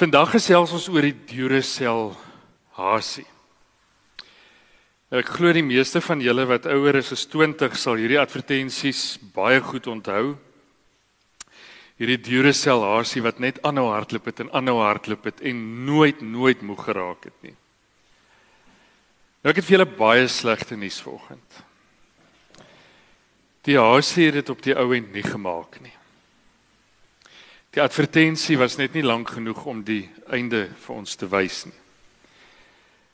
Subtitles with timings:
[0.00, 2.14] Vandag gesels ons oor die Duracell
[2.78, 3.26] hasie.
[5.12, 9.60] Ek glo die meeste van julle wat ouer is as 20 sal hierdie advertensies baie
[9.60, 10.38] goed onthou.
[12.00, 16.64] Hierdie Duracell hasie wat net aanhou hardloop het en aanhou hardloop het en nooit nooit
[16.64, 17.56] moeg geraak het nie.
[19.44, 21.62] Nou ek het vir julle baie slegte nuus vanoggend.
[23.68, 25.99] Die hasie het dit op die ou end nie gemaak nie.
[27.70, 31.76] Die advertensie was net nie lank genoeg om die einde vir ons te wys nie.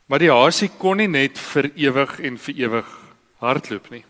[0.07, 2.93] Maar die hasie kon nie net vir ewig en vir ewig
[3.43, 4.05] hardloop nie.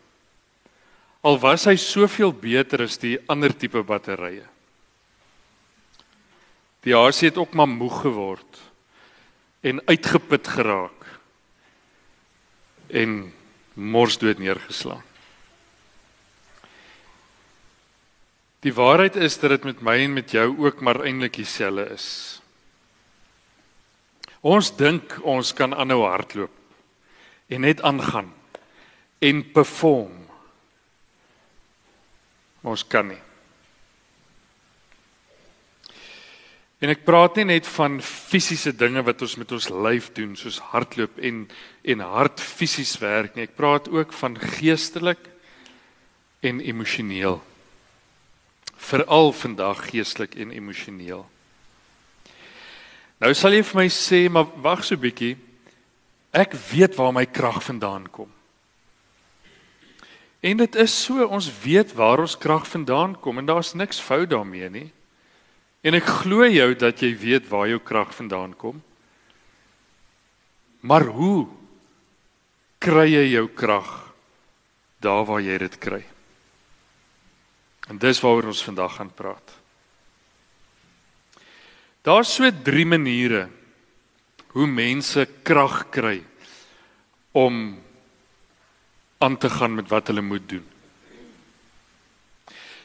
[1.26, 4.44] Al was hy soveel beter as die ander tipe batterye.
[6.86, 8.60] Die hasie het ook maar moeg geword
[9.66, 11.08] en uitgeput geraak
[12.94, 13.18] en
[13.74, 15.05] mors dood neergeslaan.
[18.66, 22.08] Die waarheid is dat dit met my en met jou ook maar eintlik dieselfde is.
[24.42, 26.50] Ons dink ons kan aanhou hardloop
[27.46, 28.32] en net aangaan
[29.22, 30.18] en perform.
[32.66, 33.22] Ons kan nie.
[36.82, 40.58] En ek praat nie net van fisiese dinge wat ons met ons lyf doen soos
[40.74, 41.44] hardloop en
[41.86, 43.46] en hard fisies werk nie.
[43.46, 45.22] Ek praat ook van geestelik
[46.42, 47.38] en emosioneel
[48.76, 51.26] veral vandag geestelik en emosioneel.
[53.18, 55.36] Nou sal jy vir my sê, maar wag so 'n bietjie.
[56.32, 58.28] Ek weet waar my krag vandaan kom.
[60.40, 64.30] En dit is so, ons weet waar ons krag vandaan kom en daar's niks fout
[64.30, 64.92] daarmee nie.
[65.82, 68.82] En ek glo jou dat jy weet waar jou krag vandaan kom.
[70.80, 71.48] Maar hoe
[72.78, 74.12] kry jy jou krag
[75.00, 76.04] daar waar jy dit kry?
[77.86, 79.54] En dis waaroor ons vandag gaan praat.
[82.06, 83.48] Daar's so drie maniere
[84.54, 86.20] hoe mense krag kry
[87.36, 87.78] om
[89.18, 90.64] aan te gaan met wat hulle moet doen.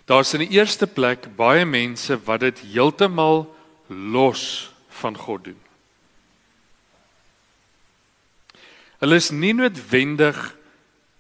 [0.06, 3.46] Daar's in die eerste plek baie mense wat dit heeltemal
[3.88, 5.62] los van God doen.
[9.02, 10.42] Hulle is nie noodwendig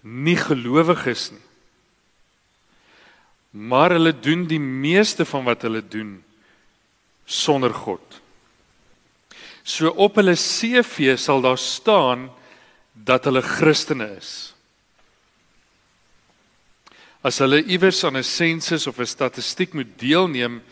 [0.01, 1.50] nie gelowiges nie
[3.51, 6.23] maar hulle doen die meeste van wat hulle doen
[7.25, 8.21] sonder God.
[9.63, 12.29] So op hulle CV sal daar staan
[12.93, 14.53] dat hulle Christene is.
[17.21, 20.63] As hulle iewers aan 'n sensus of 'n statistiek moet deelneem,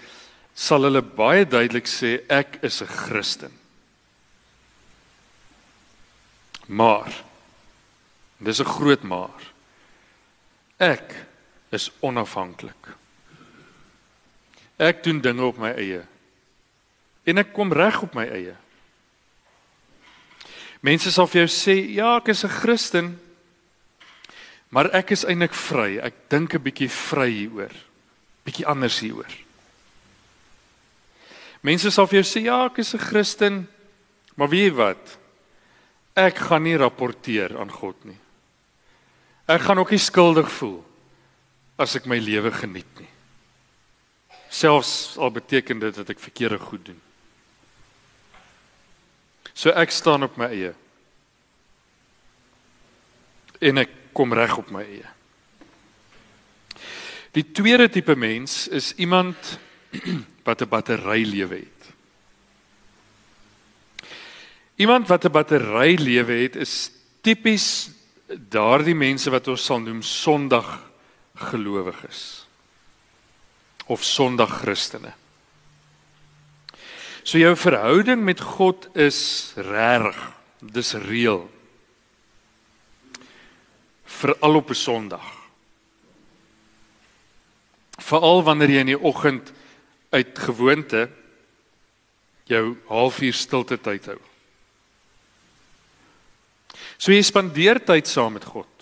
[0.55, 3.51] sal hulle baie duidelik sê ek is 'n Christen.
[6.65, 7.23] Maar
[8.37, 9.41] dis 'n groot maar.
[10.77, 11.28] Ek
[11.69, 12.93] is onafhanklik.
[14.79, 16.01] Ek doen dinge op my eie.
[17.27, 18.55] En ek kom reg op my eie.
[20.79, 23.19] Mense sal vir jou sê, "Ja, ek is 'n Christen,
[24.69, 25.99] maar ek is eintlik vry.
[25.99, 27.75] Ek dink 'n bietjie vry hieroor.
[28.45, 29.33] Bietjie anders hieroor."
[31.61, 33.67] Mense sal vir jou sê, "Ja, ek is 'n Christen,
[34.35, 35.17] maar weet jy wat?
[36.15, 38.17] Ek gaan nie rapporteer aan God nie.
[39.45, 40.88] Ek gaan ook nie skuldig voel
[41.79, 43.07] as ek my lewe geniet nie.
[44.51, 46.99] Selfs al beteken dit dat ek verkeerde goed doen.
[49.53, 50.73] So ek staan op my eie.
[53.63, 55.07] En ek kom reg op my eie.
[57.37, 59.59] Die tweede tipe mens is iemand
[60.47, 61.83] wat 'n battery lewe het.
[64.75, 66.91] Iemand wat 'n battery lewe het is
[67.21, 67.91] tipies
[68.27, 70.88] daardie mense wat ons sal noem sondag
[71.39, 72.45] gelowiges
[73.89, 75.13] of sondag Christene.
[77.23, 80.17] So jou verhouding met God is reg,
[80.59, 81.49] dis reël.
[84.05, 85.27] Veral op 'n Sondag.
[87.97, 89.51] Veral wanneer jy in die oggend
[90.09, 91.09] uit gewoonte
[92.43, 94.19] jou halfuur stilte tyd hou.
[96.97, 98.78] So jy spandeer tyd saam met God.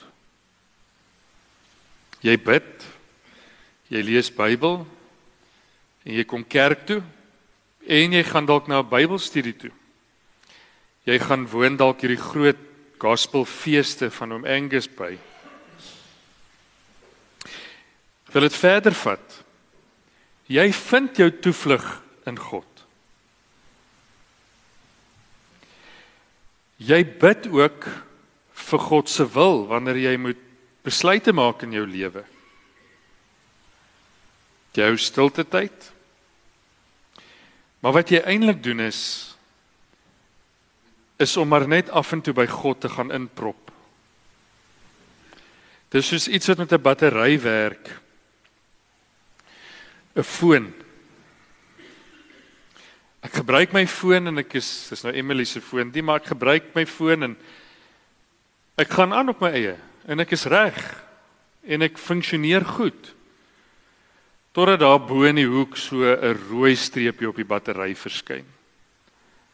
[2.22, 2.88] Jy bid.
[3.88, 4.82] Jy lees Bybel
[6.08, 7.02] en jy kom kerk toe
[7.88, 9.72] en jy gaan dalk na 'n Bybelstudie toe.
[11.06, 12.60] Jy gaan woon dalk hierdie groot
[13.00, 15.18] gospelfeeste van oom Angus by.
[18.34, 19.44] Wil dit verder vat?
[20.48, 21.86] Jy vind jou toevlug
[22.26, 22.68] in God.
[26.78, 27.88] Jy bid ook
[28.68, 30.47] vir God se wil wanneer jy moet
[30.88, 32.24] besluite maak in jou lewe.
[34.78, 35.92] Jou stilte tyd.
[37.84, 39.02] Maar wat jy eintlik doen is
[41.18, 43.72] is om maar net af en toe by God te gaan inprop.
[45.90, 47.90] Dis soos iets wat met 'n battery werk.
[50.16, 50.74] 'n Foon.
[53.22, 56.26] Ek gebruik my foon en ek is dis nou Emily se foon, die maar ek
[56.26, 57.38] gebruik my foon en
[58.78, 59.76] ek gaan aan op my eie
[60.08, 60.78] en ek is reg
[61.68, 63.12] en ek funksioneer goed.
[64.56, 68.46] Totdat daar bo in die hoek so 'n rooi streepie op die battery verskyn.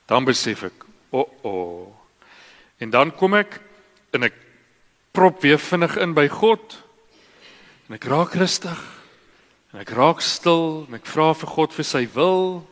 [0.08, 1.50] Dan besef ek, o, oh, o.
[1.50, 1.96] Oh.
[2.80, 3.60] En dan kom ek
[4.14, 4.34] en ek
[5.12, 6.84] prop weer vinnig in by God.
[7.88, 8.80] En ek raak rustig.
[9.74, 12.68] En ek raak stil en ek vra vir God vir sy wil.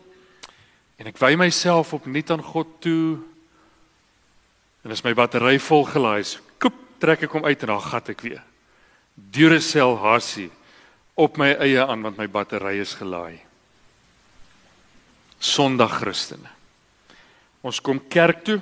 [1.00, 3.20] En ek wy myself opnuut aan God toe.
[4.86, 6.40] En as my battery vol gelaai is,
[7.02, 8.42] trek ek hom uit en dan gat ek weer.
[9.16, 10.50] Duracell Hasie
[11.20, 13.42] op my eie aan want my battery is gelaai.
[15.42, 16.50] Sondag Christene.
[17.66, 18.62] Ons kom kerk toe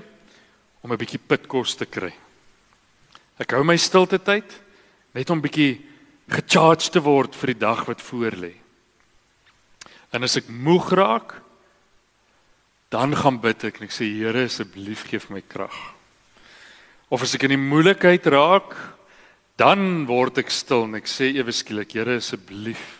[0.81, 2.13] om 'n bietjie pitkos te kry.
[3.39, 4.47] Ek hou my stilte tyd
[5.13, 5.81] net om bietjie
[6.29, 8.53] gecharged te word vir die dag wat voorlê.
[10.11, 11.35] En as ek moeg raak,
[12.89, 15.98] dan gaan bid ek en ek sê Here asseblief gee vir my krag.
[17.09, 18.75] Of as ek in die moeilikheid raak,
[19.57, 22.99] dan word ek stil en ek sê ewe skielik Here asseblief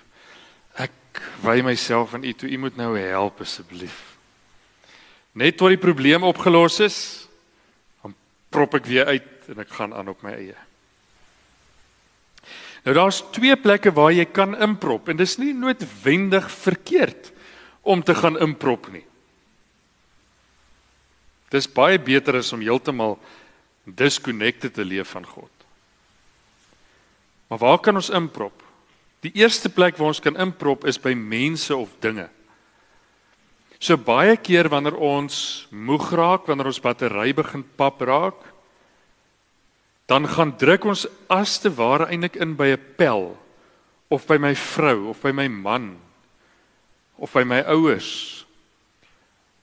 [0.79, 3.97] ek wy myself aan U toe U moet nou help asseblief.
[5.37, 6.97] Net tot die probleem opgelos is,
[8.03, 8.15] dan
[8.51, 10.57] prop ek weer uit en ek gaan aan op my eie.
[12.87, 17.31] Nou daar's twee plekke waar jy kan inprop en dis nie noodwendig verkeerd
[17.83, 19.03] om te gaan inprop nie.
[21.53, 23.17] Dis baie beter as om heeltemal
[23.95, 25.51] disconnected te leef van God.
[27.49, 28.63] Maar waar kan ons inprop?
[29.25, 32.29] Die eerste plek waar ons kan inprop is by mense of dinge.
[33.79, 38.39] So baie keer wanneer ons moeg raak, wanneer ons battery begin pap raak,
[40.09, 43.37] dan gaan druk ons as te ware eintlik in by 'n pel
[44.09, 46.01] of by my vrou of by my man
[47.17, 48.45] of by my ouers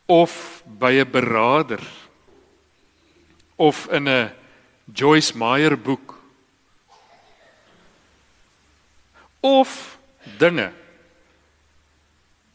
[0.09, 1.83] of by 'n beraader
[3.57, 4.33] of in 'n
[4.93, 6.15] Joyce Meyer boek.
[9.41, 9.99] Of
[10.39, 10.73] dinge.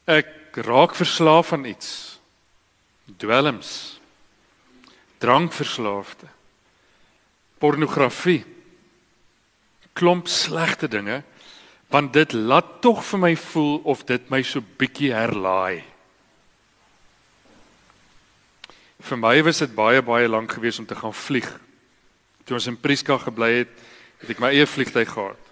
[0.06, 2.20] Ek raak verslaaf aan iets.
[3.06, 4.00] Dwelms.
[5.18, 6.28] Drankverslaafde.
[7.58, 8.46] Pornografie.
[9.94, 11.24] Klomp slegte dinge
[11.92, 15.84] want dit laat tog vir my voel of dit my so bietjie herlaai
[19.02, 21.50] vir my was dit baie baie lank gewees om te gaan vlieg
[22.46, 23.74] toe ons in Prieska gebly het
[24.22, 25.50] het ek my eie vliegtyg gehad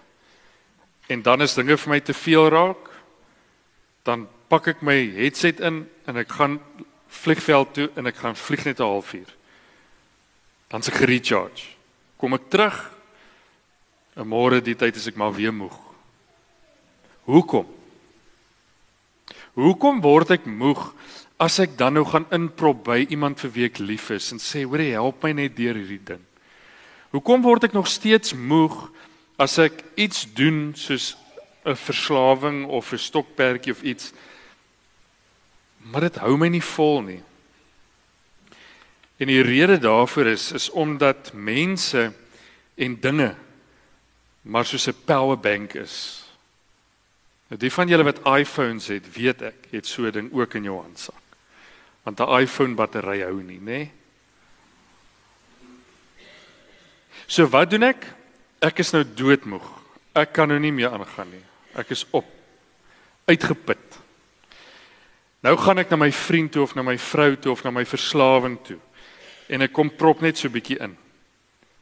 [1.10, 2.92] en dan is dinge vir my te veel raak
[4.04, 6.60] dan pak ek my headset in en ek gaan
[7.22, 9.36] vliegveld toe en ek gaan vlieg net 'n halfuur
[10.70, 11.80] dan se gerecharge
[12.20, 12.76] kom ek terug.
[14.16, 15.76] 'n Môre die tyd is ek maar weer moeg.
[17.24, 17.64] Hoekom?
[19.56, 20.92] Hoekom word ek moeg
[21.40, 24.64] as ek dan nou gaan inprop by iemand vir wie ek lief is en sê,
[24.64, 26.24] "Hoor, help my net deur hierdie ding."
[27.12, 28.90] Hoekom word ek nog steeds moeg
[29.38, 31.16] as ek iets doen soos
[31.64, 34.12] 'n verslawing of 'n stokperdjie of iets
[35.80, 37.22] maar dit hou my nie vol nie.
[39.16, 42.12] En die rede daarvoor is is omdat mense
[42.76, 43.34] en dinge
[44.42, 46.24] maar soos 'n power bank is.
[47.48, 50.62] Nou die van julle wat iPhones het, weet ek, het so 'n ding ook in
[50.62, 51.19] jou handsak.
[52.02, 53.64] Want 'n iPhone battery hou nie, nê?
[53.64, 53.90] Nee?
[57.26, 58.06] So wat doen ek?
[58.58, 59.66] Ek is nou doodmoeg.
[60.18, 61.44] Ek kan nou nie meer aangaan nie.
[61.78, 62.26] Ek is op.
[63.30, 63.98] Uitgeput.
[65.40, 67.84] Nou gaan ek na my vriend toe of na my vrou toe of na my
[67.84, 68.80] verslawing toe
[69.50, 70.92] en ek kom prop net so bietjie in.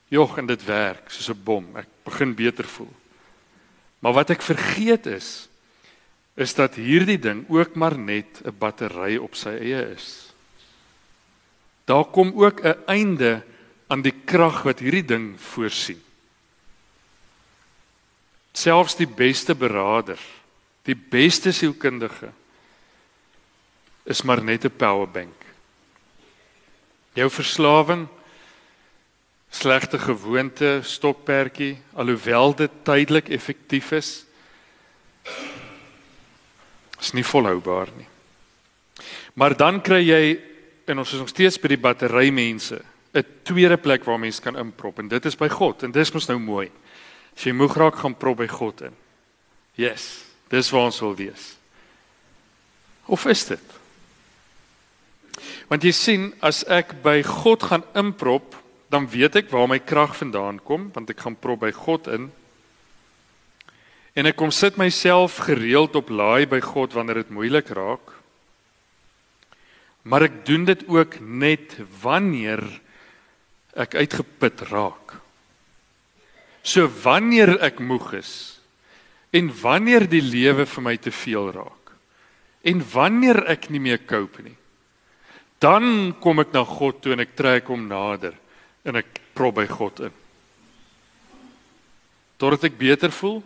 [0.09, 1.77] Jog en dit werk soos 'n bom.
[1.77, 2.93] Ek begin beter voel.
[4.01, 5.49] Maar wat ek vergeet is
[6.39, 10.33] is dat hierdie ding ook maar net 'n battery op sy eie is.
[11.85, 13.43] Daar kom ook 'n einde
[13.89, 16.03] aan die krag wat hierdie ding voorsien.
[18.53, 20.19] Selfs die beste beraader,
[20.83, 22.33] die beste sielkundige
[24.05, 25.49] is maar net 'n power bank
[27.19, 28.07] jou verslawing
[29.51, 34.11] slegte gewoonte stokperdjie alhoewel dit tydelik effektief is
[37.01, 38.07] is nie volhoubaar nie.
[39.35, 40.23] Maar dan kry jy
[40.89, 42.81] en ons is nog steeds by die battery mense
[43.15, 46.29] 'n tweede plek waar mense kan inprop en dit is by God en dis mos
[46.29, 46.71] nou mooi.
[47.37, 48.95] As jy moeg raak gaan prop by God in.
[49.77, 51.51] Yes dis waar ons wil wees.
[53.09, 53.77] Of is dit?
[55.69, 58.57] Want jy sien, as ek by God gaan inprop,
[58.93, 62.31] dan weet ek waar my krag vandaan kom, want ek gaan prop by God in.
[64.17, 68.15] En ek kom sit myself gereeld op laai by God wanneer dit moeilik raak.
[70.09, 72.63] Maar ek doen dit ook net wanneer
[73.79, 75.19] ek uitgeput raak.
[76.63, 78.33] So wanneer ek moeg is
[79.33, 81.93] en wanneer die lewe vir my te veel raak
[82.69, 84.57] en wanneer ek nie meer cope nie
[85.59, 88.37] dan kom ek na God toe en ek trek hom nader
[88.87, 90.15] en ek prop by God in.
[92.39, 93.41] Totdat ek beter voel,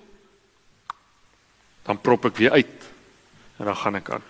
[1.86, 2.90] dan prop ek weer uit
[3.58, 4.24] en dan gaan ek aan.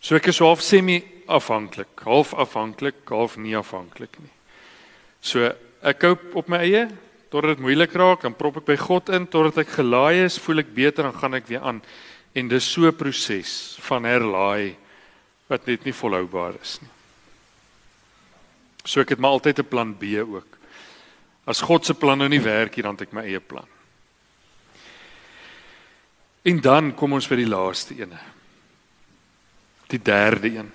[0.00, 4.30] So ek is half semi afhanklik, half afhanklik, half nie afhanklik nie.
[5.18, 5.50] So
[5.82, 6.86] ek koop op my eie
[7.26, 10.62] totdat dit moeilik raak, dan prop ek by God in totdat ek gelaai is, voel
[10.62, 11.80] ek beter en gaan ek weer aan.
[12.38, 14.76] En dis so 'n proses van herlaai
[15.48, 16.90] wat net nie volhoubaar is nie.
[18.84, 20.58] So ek het maar altyd 'n plan B ook.
[21.46, 23.68] As God se plan nou nie werk hier dan het ek my eie plan.
[26.46, 28.18] En dan kom ons by die laaste ene.
[29.90, 30.68] Die derde een.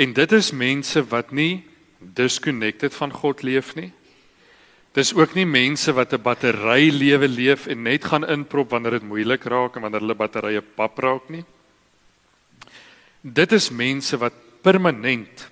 [0.00, 1.62] En dit is mense wat nie
[2.00, 3.90] disconnected van God leef nie.
[4.96, 9.02] Dis ook nie mense wat 'n battery lewe leef en net gaan inprop wanneer dit
[9.02, 11.44] moeilik raak en wanneer hulle batterye pap raak nie.
[13.22, 14.32] Dit is mense wat
[14.62, 15.50] permanent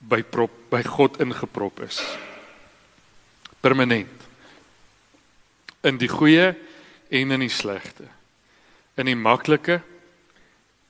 [0.00, 2.00] by prop by God ingeprop is.
[3.60, 4.26] Permanent.
[5.84, 6.54] In die goeie
[7.10, 8.08] en in die slegte.
[8.96, 9.80] In die maklike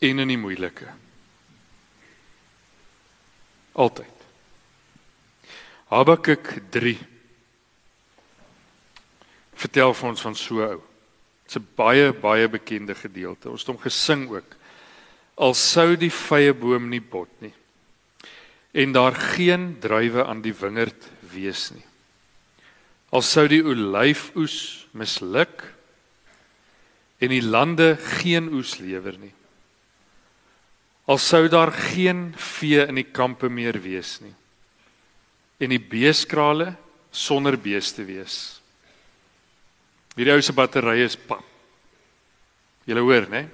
[0.00, 0.88] en in die moeilike.
[3.73, 4.17] Altyd.
[5.90, 6.52] Habakuk
[9.61, 10.81] vertel vir ons van so ou.
[11.45, 13.50] Dit's 'n baie baie bekende gedeelte.
[13.50, 14.57] Ons het hom gesing ook.
[15.37, 17.55] Al sou die vrye boom nie bot nie
[18.73, 21.85] en daar geen druiwe aan die wingerd wees nie.
[23.11, 25.65] Al sou die olyfoes misluk
[27.21, 29.35] en die lande geen oes lewer nie.
[31.11, 34.35] Al sou daar geen vee in die kampe meer wees nie
[35.61, 36.71] en die beeskrale
[37.12, 38.61] sonder beeste wees
[40.21, 41.45] Hierdie ou se batterye is pap.
[42.85, 43.47] Julle hoor, né?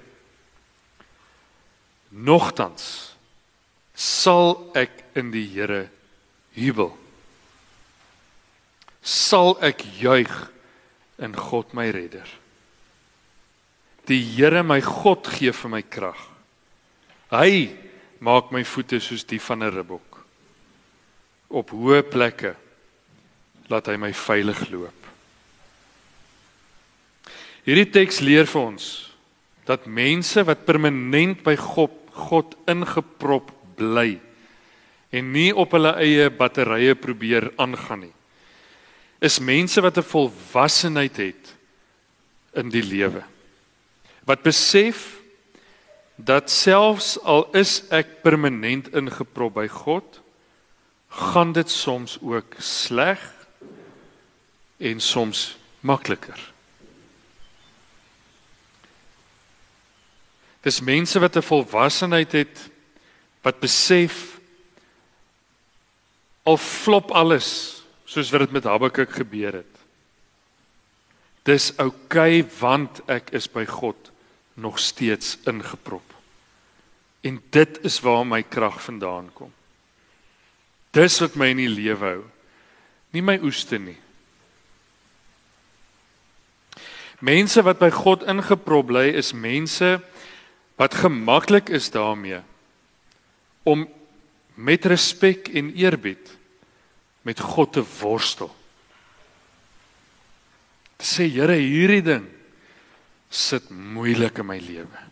[2.11, 3.06] Nogtans
[3.97, 5.87] sal ek in die Here
[6.53, 6.91] jubel.
[9.01, 10.29] Sal ek juig
[11.17, 12.27] in God my redder.
[14.05, 16.19] Die Here my God gee vir my krag.
[17.33, 17.73] Hy
[18.23, 20.21] maak my voete soos die van 'n ribbok.
[21.49, 22.55] Op hoë plekke
[23.69, 24.93] laat hy my veilig loop.
[27.65, 29.11] Hierdie teks leer vir ons
[29.65, 34.19] dat mense wat permanent by God God ingeprop bly
[35.15, 38.13] en nie op hulle eie batterye probeer aangaan nie.
[39.21, 41.55] Is mense wat 'n volwassenheid het
[42.53, 43.23] in die lewe
[44.27, 45.21] wat besef
[46.15, 50.19] dat selfs al is ek permanent ingeprop by God
[51.29, 53.21] gaan dit soms ook sleg
[54.77, 56.37] en soms makliker.
[60.65, 62.69] Dis mense wat 'n volwassenheid het
[63.47, 64.37] wat besef
[66.47, 67.49] al flop alles
[68.07, 69.73] soos wat dit met Habakuk gebeur het.
[71.47, 74.11] Dis oukei okay, want ek is by God
[74.59, 76.03] nog steeds ingeprop.
[77.23, 79.53] En dit is waar my krag vandaan kom.
[80.95, 82.25] Dis wat my in die lewe hou.
[83.15, 83.97] Nie my oeste nie.
[87.23, 89.97] Mense wat by God ingeprop bly is mense
[90.77, 92.43] wat gemaklik is daarmee
[93.67, 93.83] om
[94.57, 96.31] met respek en eerbied
[97.27, 98.49] met God te worstel.
[100.97, 102.25] Te sê Here, hierdie ding
[103.29, 105.03] sit moeilik in my lewe.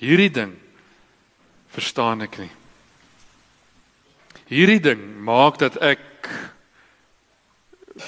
[0.00, 0.56] Hierdie ding
[1.72, 2.50] verstaan ek nie.
[4.48, 6.02] Hierdie ding maak dat ek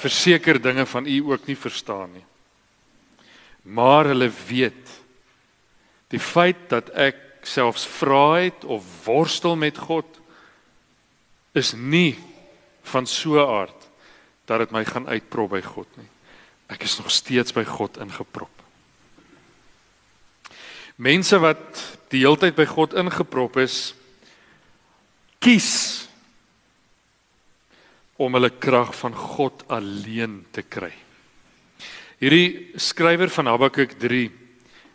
[0.00, 2.24] verseker dinge van u ook nie verstaan nie.
[3.64, 4.94] Maar hulle weet
[6.14, 10.20] Die feit dat ek selfs vra het of worstel met God
[11.52, 12.18] is nie
[12.82, 13.88] van so 'n aard
[14.44, 16.08] dat dit my gaan uitprop by God nie.
[16.68, 18.50] Ek is nog steeds by God ingeprop.
[20.96, 23.94] Mense wat die hele tyd by God ingeprop is,
[25.38, 26.08] kies
[28.16, 30.92] om hulle krag van God alleen te kry.
[32.22, 34.30] Hierdie skrywer van Habakuk 3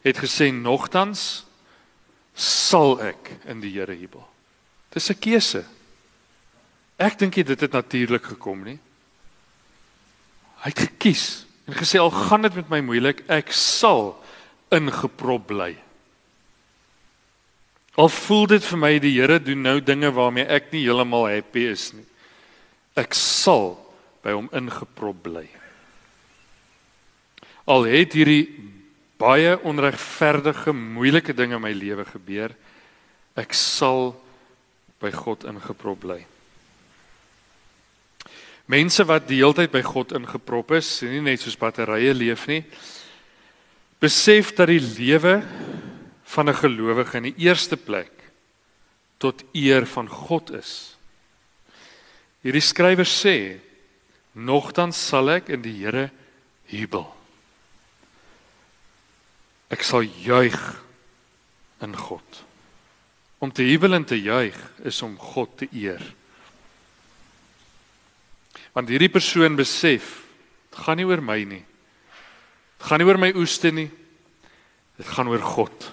[0.08, 1.44] het gesê nogtans
[2.40, 4.24] sal ek in die Here jubel.
[4.94, 5.66] Dis 'n keuse.
[6.98, 8.80] Ek dink dit het natuurlik gekom nie.
[10.64, 14.18] Hy het gekies en gesê al gaan dit met my moeilik, ek sal
[14.72, 15.78] ingeprop bly.
[17.96, 21.68] Al voel dit vir my die Here doen nou dinge waarmee ek nie heeltemal happy
[21.72, 22.06] is nie.
[22.96, 23.78] Ek sal
[24.24, 25.48] by hom ingeprop bly.
[27.68, 28.48] Al het hierdie
[29.20, 32.56] baie onregverdige, moeilike dinge in my lewe gebeur,
[33.40, 34.14] ek sal
[35.00, 36.20] by God ingeprop bly.
[38.70, 42.62] Mense wat die hele tyd by God ingeprop is, nie net soos batterye leef nie,
[44.00, 45.40] besef dat die lewe
[46.36, 48.12] van 'n gelowige in die eerste plek
[49.18, 50.96] tot eer van God is.
[52.44, 53.60] Hierdie skrywer sê:
[54.36, 56.12] "Nogtans sal ek in die Here
[56.68, 57.19] jubel.
[59.70, 60.60] Ek sal juig
[61.82, 62.44] in God."
[63.40, 66.02] Om te jubel en te juig is om God te eer.
[68.76, 70.10] Want hierdie persoon besef,
[70.70, 71.64] dit gaan nie oor my nie.
[72.80, 73.90] Dit gaan nie oor my oeste nie.
[75.00, 75.92] Dit gaan oor God.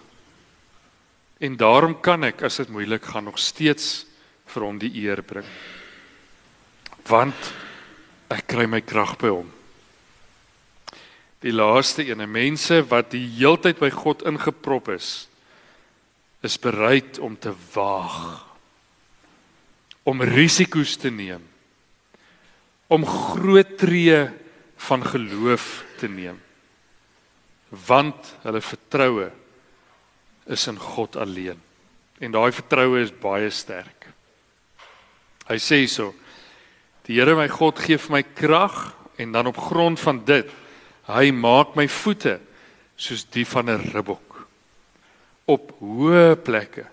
[1.38, 4.06] En daarom kan ek as dit moeilik gaan nog steeds
[4.50, 5.46] vir hom die eer bring.
[7.06, 7.52] Want
[8.32, 9.50] ek kry my krag by hom.
[11.44, 15.28] Die laaste ene mense wat die heeltyd by God ingeprop is
[16.44, 18.44] is bereid om te waag
[20.06, 21.42] om risiko's te neem
[22.92, 24.20] om groot tree
[24.86, 26.38] van geloof te neem
[27.86, 29.30] want hulle vertroue
[30.46, 31.58] is in God alleen.
[32.18, 34.06] En daai vertroue is baie sterk.
[35.46, 36.12] Hy sê so:
[37.06, 40.50] Die Here my God gee vir my krag en dan op grond van dit
[41.06, 42.38] hy maak my voete
[42.96, 44.46] soos die van 'n ribbok
[45.46, 46.86] op hoë plekke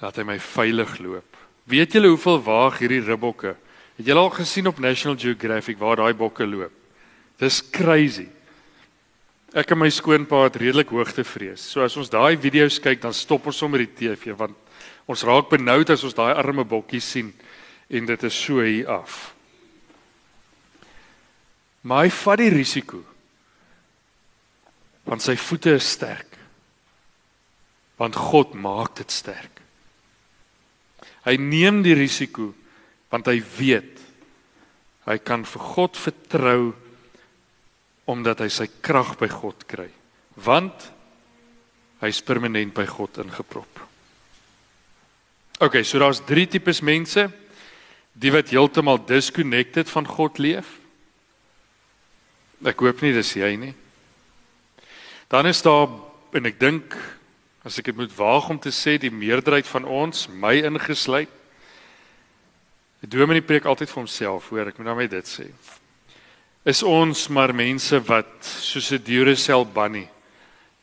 [0.00, 1.36] laat hy my veilig loop.
[1.66, 3.56] Weet julle hoeveel waag hierdie ribbokke?
[3.96, 6.72] Het julle al gesien op National Geographic waar daai bokke loop?
[7.40, 8.28] Dis crazy.
[9.56, 11.64] Ek en my skoonpa het redelik hoogtevrees.
[11.64, 14.56] So as ons daai video's kyk, dan stop ons sommer die TV want
[15.08, 17.32] ons raak benoud as ons daai arme bokkie sien
[17.88, 19.32] en dit is so hier af.
[21.86, 23.02] Maar hy vat die risiko.
[25.06, 26.34] Want sy voete is sterk.
[28.00, 29.62] Want God maak dit sterk.
[31.26, 32.52] Hy neem die risiko
[33.10, 34.02] want hy weet
[35.06, 36.72] hy kan vir God vertrou
[38.10, 39.88] omdat hy sy krag by God kry.
[40.42, 40.90] Want
[42.02, 43.82] hy's permanent by God ingeprop.
[45.62, 47.28] OK, so daar's drie tipes mense.
[48.16, 50.68] Die wat heeltemal disconnected van God leef.
[52.66, 53.74] Ek hoop nie dis jy nie.
[55.28, 55.88] Dan is daar
[56.32, 56.96] en ek dink
[57.66, 61.32] as ek dit moet waag om te sê die meerderheid van ons, my ingesluit.
[63.00, 65.50] Die dominee preek altyd vir homself, hoor, ek moet nou net dit sê
[66.66, 70.08] is ons maar mense wat soos 'n Duracell bunny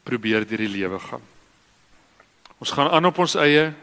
[0.03, 1.21] probeer deur die lewe gaan.
[2.59, 3.73] Ons gaan aan op ons eie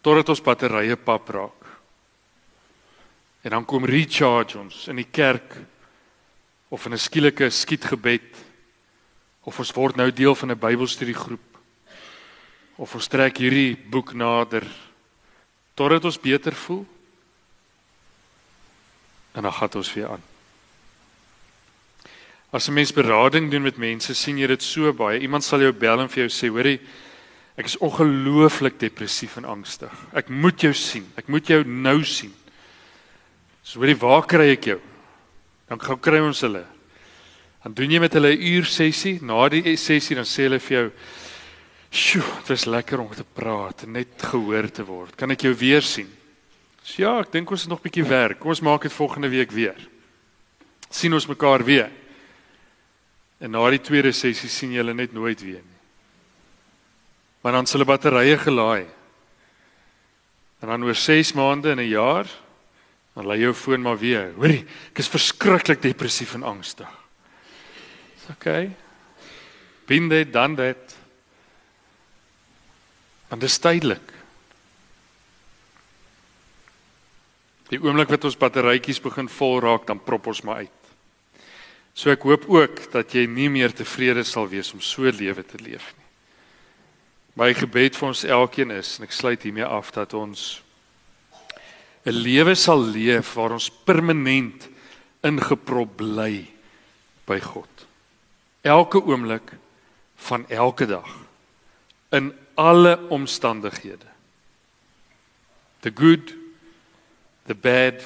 [0.00, 1.60] totdat ons batterye pap raak.
[3.44, 5.56] En dan kom recharge ons in die kerk
[6.70, 8.49] of in 'n skielike skietgebed
[9.44, 11.46] of ons word nou deel van 'n Bybelstudiegroep
[12.76, 14.66] of ons trek hierdie boek nader
[15.74, 16.86] totdat ons beter voel
[19.32, 20.22] en dan gaan ons weer aan.
[22.50, 25.20] As 'n mens berading doen met mense, sien jy dit so baie.
[25.20, 26.80] Iemand sal jou bel en vir jou sê, "Hoerie,
[27.56, 29.92] ek is ongelooflik depressief en angstig.
[30.12, 31.12] Ek moet jou sien.
[31.16, 32.34] Ek moet jou nou sien."
[33.62, 34.80] So, "Hoerie, waar kry ek jou?"
[35.68, 36.66] Dan gou kry ons hulle.
[37.62, 39.18] Dan doen jy met hulle 'n uur sessie.
[39.22, 40.90] Na die sessie dan sê hulle vir jou,
[41.90, 45.16] "Sjoe, dit is lekker om te praat en net gehoor te word.
[45.16, 46.08] Kan ek jou weer sien?"
[46.82, 48.38] So, "Ja, ek dink ons het nog 'n bietjie werk.
[48.38, 49.88] Kom ons maak dit volgende week weer."
[50.90, 51.90] Sien ons mekaar weer.
[53.40, 55.80] En na die tweede sessie sien jy hulle net nooit weer nie.
[57.42, 58.86] Maar dan hulle batterye gelaai.
[60.60, 62.26] En dan oor 6 maande en 'n jaar
[63.14, 64.32] dan lê jou foon maar weer.
[64.36, 66.99] Hoorie, ek is verskriklik depressief en angstig.
[68.20, 68.70] Dis okay.
[69.88, 70.96] Binde dan dit.
[73.28, 74.12] Want dit is tydelik.
[77.70, 80.76] Die oomblik wat ons batterytjies begin vol raak, dan prop ons maar uit.
[81.94, 85.58] So ek hoop ook dat jy nie meer tevrede sal wees om so lewe te
[85.62, 86.08] leef nie.
[87.38, 90.62] My gebed vir ons elkeen is en ek sluit hiermee af dat ons
[92.04, 94.68] 'n lewe sal leef waar ons permanent
[95.22, 96.48] ingeprop bly
[97.26, 97.89] by God.
[98.60, 99.52] Elke oomblik
[100.16, 101.08] van elke dag
[102.10, 104.08] in alle omstandighede.
[105.80, 106.34] The good,
[107.46, 108.04] the bad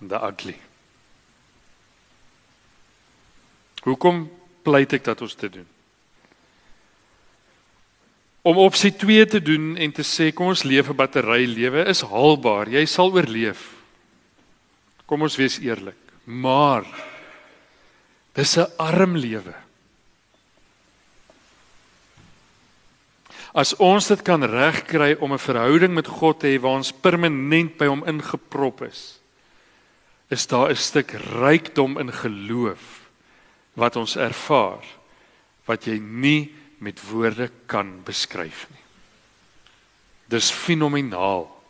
[0.00, 0.58] and the ugly.
[3.84, 4.26] Hoekom
[4.62, 5.68] pleit ek dat ons dit doen?
[8.44, 12.02] Om opsie 2 te doen en te sê kom ons leef 'n battery lewe is
[12.02, 12.68] haalbaar.
[12.68, 13.72] Jy sal oorleef.
[15.06, 15.96] Kom ons wees eerlik.
[16.24, 16.84] Maar
[18.34, 19.54] dis 'n arm lewe.
[23.54, 27.76] As ons dit kan regkry om 'n verhouding met God te hê waar ons permanent
[27.78, 29.20] by hom ingeprop is,
[30.28, 33.06] is daar 'n stuk rykdom in geloof
[33.74, 34.84] wat ons ervaar
[35.64, 38.84] wat jy nie met woorde kan beskryf nie.
[40.28, 41.62] Dis fenomenaal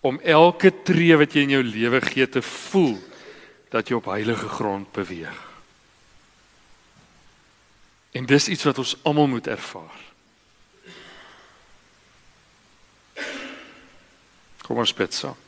[0.00, 2.98] om elke tree wat jy in jou lewe gee te voel
[3.74, 5.40] dat jy op heilige grond beweeg.
[8.14, 10.02] En dis iets wat ons almal moet ervaar.
[14.62, 15.40] Kom ons bid saam.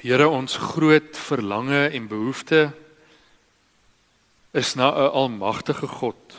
[0.00, 2.70] Here ons groot verlange en behoefte
[4.56, 6.38] is na 'n almagtige God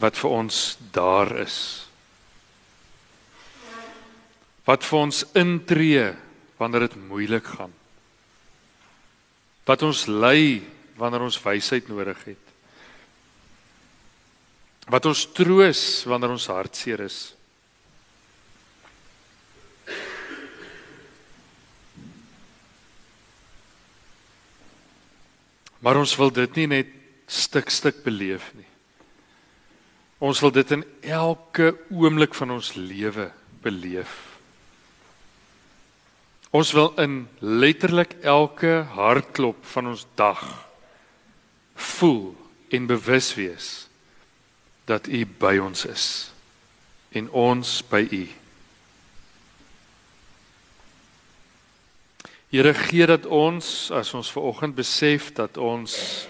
[0.00, 1.86] wat vir ons daar is.
[4.64, 6.06] Wat vir ons intree
[6.60, 7.72] wanneer dit moeilik gaan.
[9.68, 10.64] Wat ons lei
[10.96, 12.52] wanneer ons wysheid nodig het.
[14.88, 17.18] Wat ons troos wanneer ons hartseer is.
[25.84, 26.92] Maar ons wil dit nie net
[27.28, 28.68] stuk stuk beleef nie.
[30.24, 33.28] Ons wil dit in elke oomblik van ons lewe
[33.64, 34.33] beleef.
[36.54, 40.42] Ons wil in letterlik elke hartklop van ons dag
[41.74, 42.36] voel
[42.70, 43.70] en bewus wees
[44.86, 46.06] dat U by ons is
[47.14, 48.24] en ons by U.
[52.54, 56.28] Here gee dat ons as ons ver oggend besef dat ons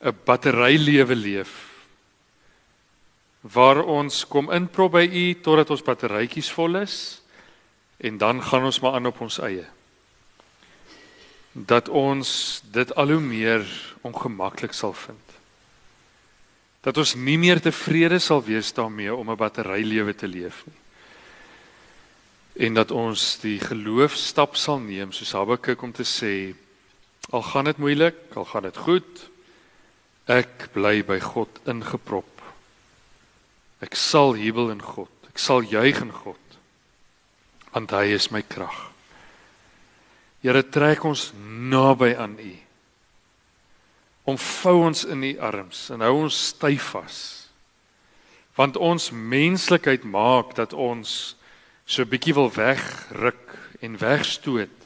[0.00, 1.52] 'n battery lewe leef
[3.40, 7.19] waar ons kom inprop by u totdat ons batterytjies vol is
[8.00, 9.66] en dan gaan ons maar aan op ons eie
[11.52, 12.30] dat ons
[12.72, 13.66] dit al hoe meer
[14.06, 15.36] ongemaklik sal vind
[16.80, 20.80] dat ons nie meer tevrede sal wees daarmee om 'n battery lewe te leef nie
[22.66, 26.54] en dat ons die geloof stap sal neem soos Habakuk om te sê
[27.30, 29.22] al gaan dit moeilik, al gaan dit goed,
[30.30, 32.42] ek bly by God ingeprop.
[33.80, 35.12] Ek sal jubel in God.
[35.30, 36.59] Ek sal juig in God.
[37.72, 38.90] Want hy is my krag.
[40.40, 42.54] Here trek ons naby aan U.
[44.32, 47.18] Omvou ons in U arms en hou ons styf vas.
[48.56, 51.34] Want ons menslikheid maak dat ons
[51.90, 54.76] so bietjie wil wegruk en wegstoot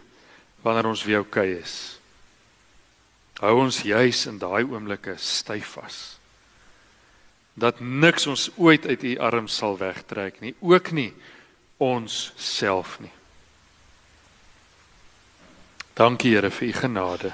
[0.64, 1.98] wanneer ons weer oukei is.
[3.42, 5.98] Hou ons juis in daai oomblikke styf vas.
[7.54, 11.10] Dat niks ons ooit uit u arms sal wegtrek nie, ook nie
[11.78, 13.12] ons self nie.
[15.94, 17.32] Dankie Here vir u genade.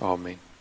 [0.00, 0.53] Amen.